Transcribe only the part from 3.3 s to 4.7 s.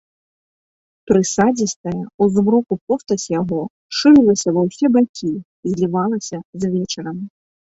яго шырылася ва